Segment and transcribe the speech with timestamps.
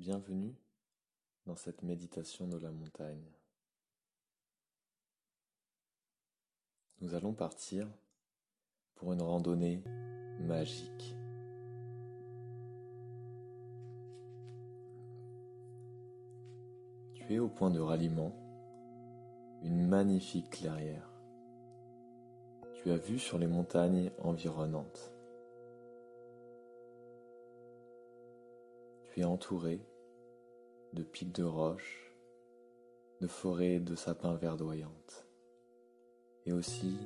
[0.00, 0.54] Bienvenue
[1.44, 3.30] dans cette méditation de la montagne.
[7.02, 7.86] Nous allons partir
[8.94, 9.84] pour une randonnée
[10.38, 11.14] magique.
[17.12, 18.32] Tu es au point de ralliement,
[19.62, 21.10] une magnifique clairière.
[22.76, 25.12] Tu as vu sur les montagnes environnantes.
[29.10, 29.78] Tu es entouré
[30.92, 32.12] de pics de roches,
[33.20, 35.26] de forêts de sapins verdoyantes,
[36.46, 36.96] et aussi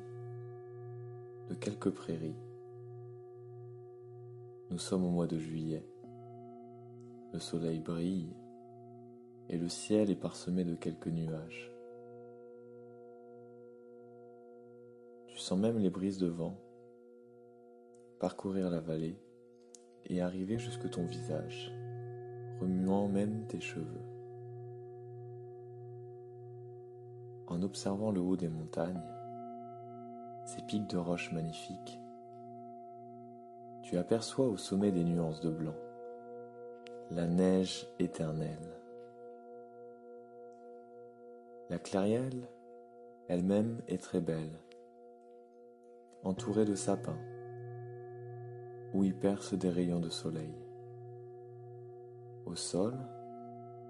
[1.49, 2.39] de quelques prairies.
[4.71, 5.87] Nous sommes au mois de juillet.
[7.33, 8.35] Le soleil brille
[9.51, 11.71] et le ciel est parsemé de quelques nuages.
[15.27, 16.57] Tu sens même les brises de vent
[18.19, 19.19] parcourir la vallée
[20.07, 21.75] et arriver jusque ton visage
[22.61, 24.05] remuant même tes cheveux.
[27.47, 29.03] En observant le haut des montagnes,
[30.45, 32.01] ces pics de roches magnifiques,
[33.83, 35.75] tu aperçois au sommet des nuances de blanc
[37.11, 38.81] la neige éternelle.
[41.69, 42.31] La clairière
[43.29, 44.59] elle-même est très belle,
[46.23, 47.19] entourée de sapins,
[48.93, 50.64] où y percent des rayons de soleil.
[52.47, 52.95] Au sol,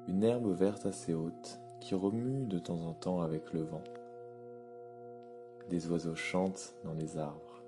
[0.07, 3.83] une herbe verte assez haute qui remue de temps en temps avec le vent.
[5.69, 7.63] Des oiseaux chantent dans les arbres.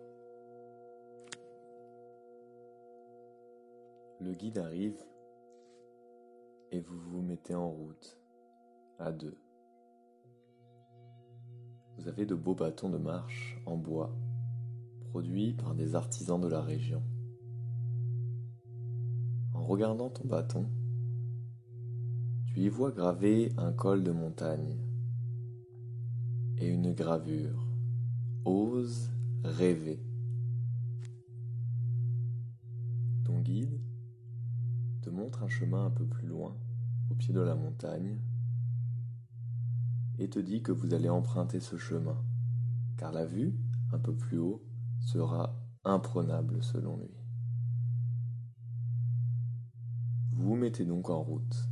[4.21, 5.03] Le guide arrive
[6.71, 8.19] et vous vous mettez en route
[8.99, 9.37] à deux.
[11.99, 14.11] Vous avez de beaux bâtons de marche en bois
[15.11, 17.03] produits par des artisans de la région.
[19.67, 20.71] Regardant ton bâton,
[22.47, 24.77] tu y vois gravé un col de montagne
[26.59, 27.67] et une gravure.
[28.45, 29.11] Ose
[29.43, 30.01] rêver.
[33.25, 33.81] Ton guide
[35.03, 36.57] te montre un chemin un peu plus loin,
[37.11, 38.21] au pied de la montagne,
[40.21, 42.25] et te dit que vous allez emprunter ce chemin,
[42.99, 43.59] car la vue,
[43.93, 44.63] un peu plus haut,
[45.01, 47.26] sera imprenable selon lui.
[50.39, 51.67] Vous mettez donc en route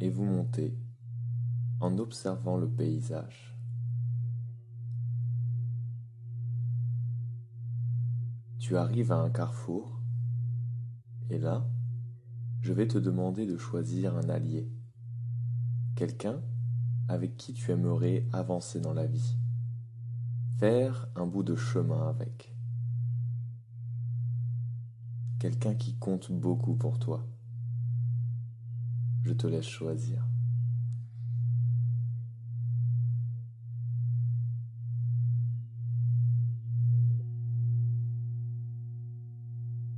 [0.00, 0.76] et vous montez
[1.78, 3.56] en observant le paysage.
[8.58, 10.02] Tu arrives à un carrefour
[11.30, 11.70] et là,
[12.60, 14.68] je vais te demander de choisir un allié,
[15.94, 16.42] quelqu'un
[17.06, 19.36] avec qui tu aimerais avancer dans la vie,
[20.58, 22.52] faire un bout de chemin avec,
[25.38, 27.28] quelqu'un qui compte beaucoup pour toi.
[29.22, 30.26] Je te laisse choisir.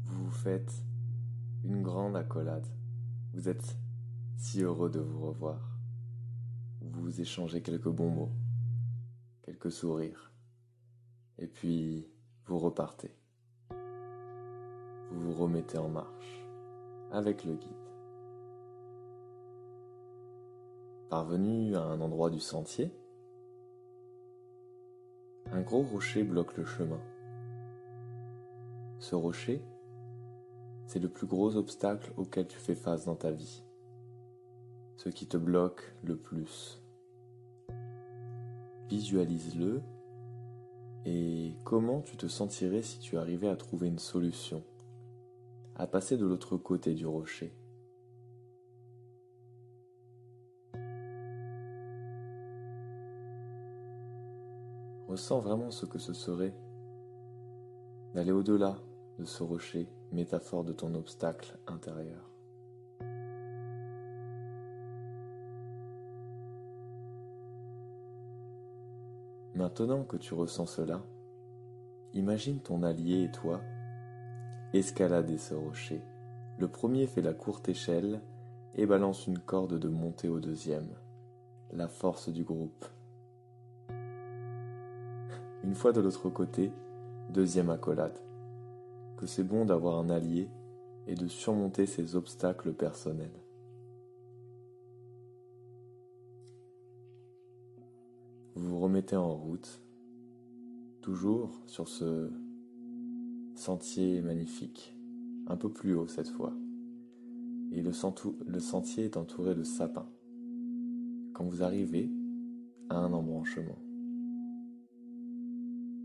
[0.05, 0.85] Vous vous faites
[1.65, 2.67] une grande accolade.
[3.33, 3.79] Vous êtes
[4.37, 5.79] si heureux de vous revoir.
[6.81, 8.33] Vous échangez quelques bons mots,
[9.43, 10.33] quelques sourires,
[11.39, 12.09] et puis
[12.47, 13.17] vous repartez.
[15.11, 16.45] Vous vous remettez en marche
[17.13, 17.82] avec le guide.
[21.13, 22.91] Parvenu à un endroit du sentier,
[25.51, 27.03] un gros rocher bloque le chemin.
[28.99, 29.63] Ce rocher,
[30.87, 33.63] c'est le plus gros obstacle auquel tu fais face dans ta vie,
[34.97, 36.81] ce qui te bloque le plus.
[38.89, 39.83] Visualise-le
[41.05, 44.63] et comment tu te sentirais si tu arrivais à trouver une solution,
[45.77, 47.53] à passer de l'autre côté du rocher.
[55.13, 56.55] Ressens vraiment ce que ce serait
[58.15, 58.79] d'aller au-delà
[59.19, 62.31] de ce rocher, métaphore de ton obstacle intérieur.
[69.55, 71.03] Maintenant que tu ressens cela,
[72.15, 73.61] imagine ton allié et toi
[74.73, 76.01] escalader ce rocher.
[76.57, 78.23] Le premier fait la courte échelle
[78.77, 80.89] et balance une corde de montée au deuxième.
[81.71, 82.87] La force du groupe.
[85.65, 86.73] Une fois de l'autre côté,
[87.31, 88.19] deuxième accolade.
[89.17, 90.49] Que c'est bon d'avoir un allié
[91.07, 93.31] et de surmonter ses obstacles personnels.
[98.55, 99.81] Vous vous remettez en route,
[101.01, 102.31] toujours sur ce
[103.55, 104.97] sentier magnifique,
[105.47, 106.53] un peu plus haut cette fois.
[107.71, 110.09] et le, sentier est entouré de sapins.
[111.33, 112.11] Quand vous arrivez
[112.89, 113.79] à un embranchement,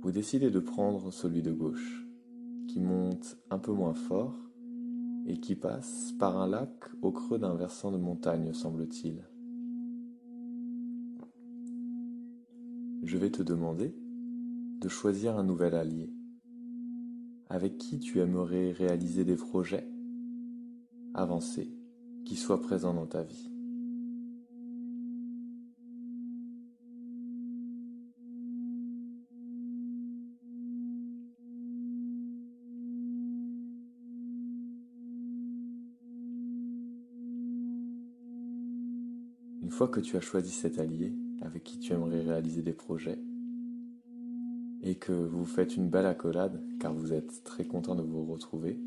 [0.07, 2.07] vous décidez de prendre celui de gauche,
[2.69, 4.39] qui monte un peu moins fort
[5.25, 6.71] et qui passe par un lac
[7.01, 9.27] au creux d'un versant de montagne, semble-t-il.
[13.03, 13.93] Je vais te demander
[14.79, 16.09] de choisir un nouvel allié.
[17.49, 19.91] Avec qui tu aimerais réaliser des projets
[21.15, 21.77] avancés
[22.23, 23.56] qui soient présents dans ta vie?
[39.67, 43.21] Une fois que tu as choisi cet allié avec qui tu aimerais réaliser des projets
[44.81, 48.79] et que vous faites une belle accolade car vous êtes très content de vous retrouver,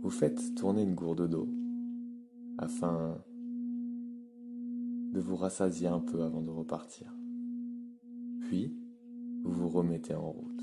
[0.00, 1.48] vous faites tourner une gourde d'eau
[2.58, 3.20] afin
[5.12, 7.12] de vous rassasier un peu avant de repartir.
[8.42, 8.78] Puis,
[9.42, 10.62] vous vous remettez en route.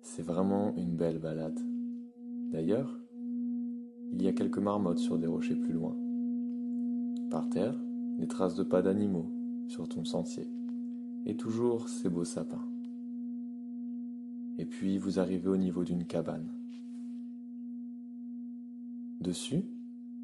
[0.00, 1.60] C'est vraiment une belle balade.
[2.52, 2.98] D'ailleurs,
[4.14, 5.94] il y a quelques marmottes sur des rochers plus loin.
[7.30, 7.76] Par terre,
[8.18, 9.30] des traces de pas d'animaux
[9.68, 10.48] sur ton sentier.
[11.24, 12.68] Et toujours ces beaux sapins.
[14.58, 16.48] Et puis vous arrivez au niveau d'une cabane.
[19.20, 19.64] Dessus,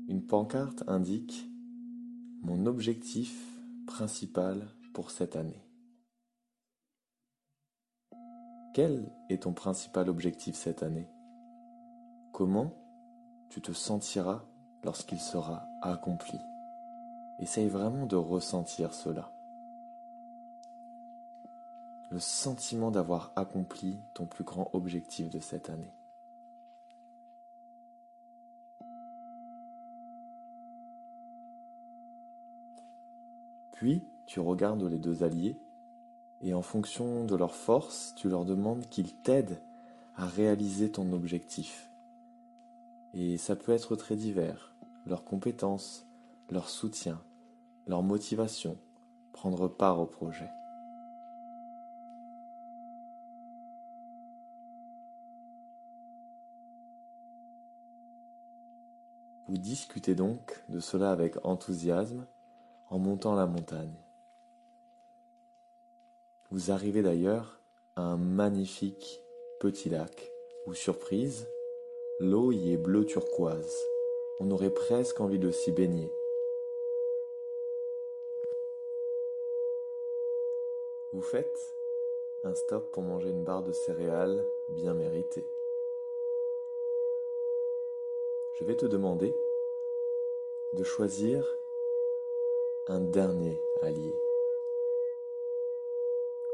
[0.09, 1.51] une pancarte indique
[2.43, 5.65] mon objectif principal pour cette année.
[8.75, 11.09] Quel est ton principal objectif cette année?
[12.33, 12.75] Comment
[13.51, 14.45] tu te sentiras
[14.83, 16.39] lorsqu'il sera accompli?
[17.39, 19.31] Essaye vraiment de ressentir cela.
[22.11, 25.95] Le sentiment d'avoir accompli ton plus grand objectif de cette année.
[33.73, 35.61] Puis, tu regardes les deux alliés
[36.43, 39.61] et en fonction de leur force, tu leur demandes qu'ils t'aident
[40.17, 41.91] à réaliser ton objectif.
[43.15, 44.75] Et ça peut être très divers,
[45.07, 46.07] leurs compétences,
[46.53, 47.21] leur soutien,
[47.87, 48.79] leur motivation,
[49.33, 50.51] prendre part au projet.
[59.49, 62.27] Vous discutez donc de cela avec enthousiasme
[62.89, 63.97] en montant la montagne.
[66.51, 67.61] Vous arrivez d'ailleurs
[67.97, 69.21] à un magnifique
[69.59, 70.31] petit lac
[70.67, 71.47] où, surprise,
[72.21, 73.75] l'eau y est bleu turquoise.
[74.41, 76.11] On aurait presque envie de s'y baigner.
[81.13, 81.75] Vous faites
[82.43, 85.45] un stop pour manger une barre de céréales bien méritée.
[88.55, 89.37] Je vais te demander
[90.73, 91.59] de choisir
[92.87, 94.15] un dernier allié.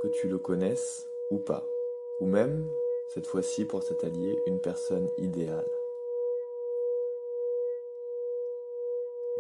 [0.01, 1.65] Que tu le connaisses ou pas,
[2.19, 2.69] ou même,
[3.07, 5.71] cette fois-ci pour cet allié, une personne idéale.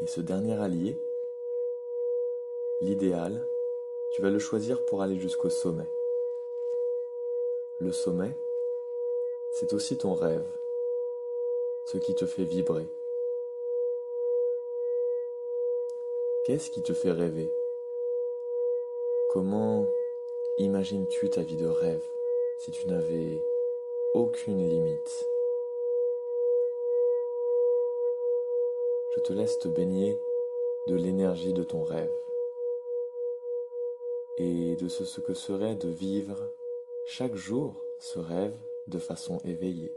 [0.01, 0.97] Et ce dernier allié,
[2.81, 3.45] l'idéal,
[4.13, 5.89] tu vas le choisir pour aller jusqu'au sommet.
[7.81, 8.33] Le sommet,
[9.53, 10.47] c'est aussi ton rêve,
[11.85, 12.87] ce qui te fait vibrer.
[16.45, 17.53] Qu'est-ce qui te fait rêver?
[19.31, 19.87] Comment
[20.57, 22.03] imagines-tu ta vie de rêve
[22.59, 23.43] si tu n'avais
[24.15, 25.25] aucune limite?
[29.15, 30.19] Je te laisse te baigner
[30.87, 32.13] de l'énergie de ton rêve
[34.39, 36.49] et de ce, que serait de vivre
[37.09, 39.93] chaque jour ce rêve de façon éveillée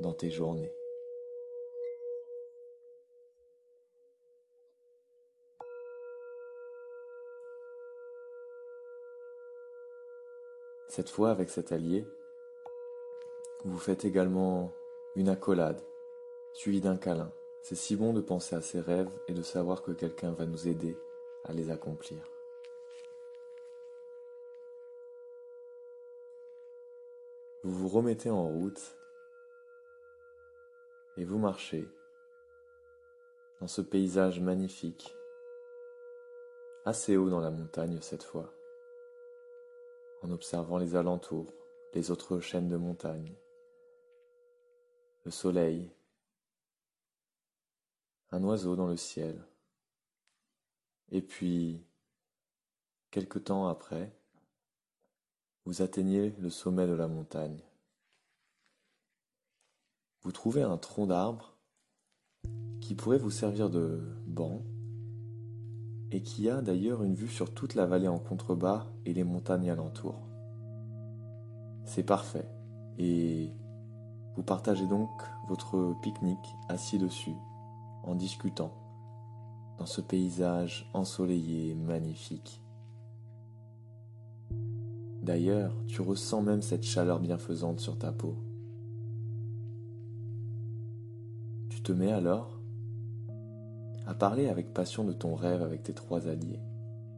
[0.00, 0.72] dans tes journées.
[10.88, 12.04] Cette fois avec cet allié,
[13.64, 14.72] vous faites également
[15.14, 15.80] une accolade,
[16.52, 17.32] suivie d'un câlin.
[17.62, 20.66] C'est si bon de penser à ses rêves et de savoir que quelqu'un va nous
[20.66, 20.96] aider
[21.44, 22.18] à les accomplir.
[27.62, 28.96] Vous vous remettez en route
[31.18, 31.86] et vous marchez
[33.60, 35.14] dans ce paysage magnifique,
[36.86, 38.50] assez haut dans la montagne cette fois,
[40.22, 41.52] en observant les alentours,
[41.92, 43.36] les autres chaînes de montagnes,
[45.26, 45.90] le soleil,
[48.30, 49.44] un oiseau dans le ciel,
[51.10, 51.84] et puis,
[53.10, 54.12] quelque temps après,
[55.64, 57.60] vous atteignez le sommet de la montagne.
[60.22, 61.56] vous trouvez un tronc d'arbre
[62.80, 64.62] qui pourrait vous servir de banc
[66.10, 69.70] et qui a d'ailleurs une vue sur toute la vallée en contrebas et les montagnes
[69.70, 70.16] alentour.
[71.84, 72.46] C'est parfait
[72.98, 73.50] et
[74.36, 75.10] vous partagez donc
[75.48, 77.34] votre pique-nique assis dessus
[78.02, 78.72] en discutant
[79.78, 82.59] dans ce paysage ensoleillé magnifique.
[85.22, 88.36] D'ailleurs, tu ressens même cette chaleur bienfaisante sur ta peau.
[91.68, 92.58] Tu te mets alors
[94.06, 96.60] à parler avec passion de ton rêve avec tes trois alliés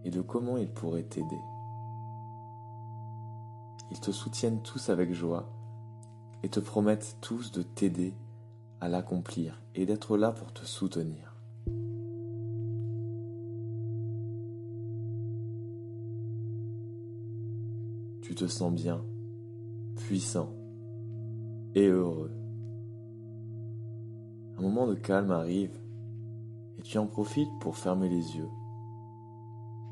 [0.04, 1.40] et de comment ils pourraient t'aider.
[3.90, 5.48] Ils te soutiennent tous avec joie
[6.42, 8.14] et te promettent tous de t'aider
[8.80, 11.31] à l'accomplir et d'être là pour te soutenir.
[18.32, 19.04] Tu te sens bien,
[19.94, 20.54] puissant
[21.74, 22.30] et heureux.
[24.56, 25.78] Un moment de calme arrive
[26.78, 28.48] et tu en profites pour fermer les yeux,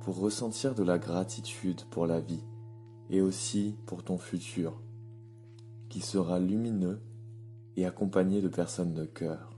[0.00, 2.42] pour ressentir de la gratitude pour la vie
[3.10, 4.80] et aussi pour ton futur,
[5.90, 7.02] qui sera lumineux
[7.76, 9.54] et accompagné de personnes de cœur.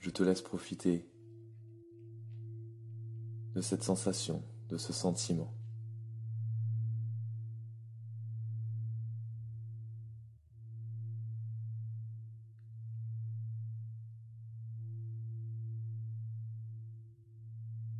[0.00, 1.08] Je te laisse profiter
[3.58, 5.52] de cette sensation, de ce sentiment.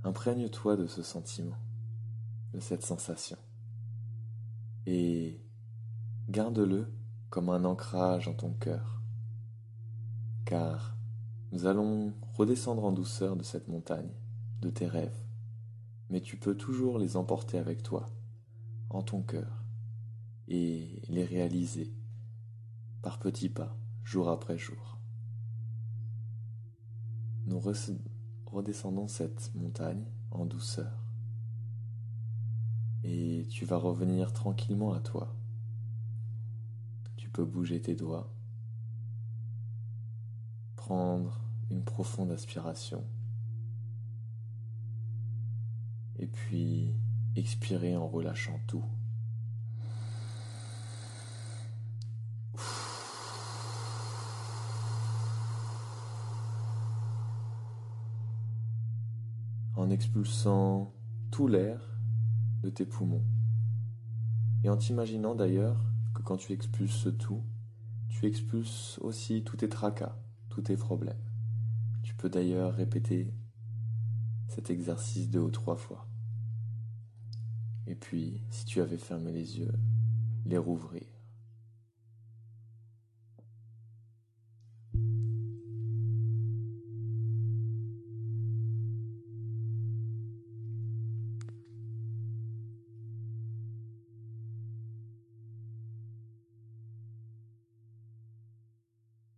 [0.04, 1.56] Imprègne-toi de ce sentiment,
[2.54, 3.36] de cette sensation,
[4.86, 5.42] et
[6.28, 6.86] garde-le
[7.30, 9.02] comme un ancrage en ton cœur,
[10.44, 10.96] car
[11.50, 14.14] nous allons redescendre en douceur de cette montagne,
[14.60, 15.27] de tes rêves,
[16.10, 18.10] mais tu peux toujours les emporter avec toi,
[18.90, 19.64] en ton cœur,
[20.48, 21.92] et les réaliser
[23.02, 24.98] par petits pas, jour après jour.
[27.46, 27.60] Nous
[28.46, 31.04] redescendons cette montagne en douceur.
[33.04, 35.34] Et tu vas revenir tranquillement à toi.
[37.16, 38.34] Tu peux bouger tes doigts,
[40.76, 43.04] prendre une profonde aspiration,
[46.28, 46.94] et puis
[47.36, 48.84] expirer en relâchant tout.
[59.76, 60.92] en expulsant
[61.30, 61.80] tout l'air
[62.64, 63.24] de tes poumons.
[64.64, 65.80] Et en t'imaginant d'ailleurs
[66.12, 67.44] que quand tu expulses tout,
[68.08, 70.18] tu expulses aussi tous tes tracas,
[70.48, 71.22] tous tes problèmes.
[72.02, 73.32] Tu peux d'ailleurs répéter
[74.48, 76.08] cet exercice deux ou trois fois.
[77.88, 79.72] Et puis, si tu avais fermé les yeux,
[80.44, 81.17] les rouvrir.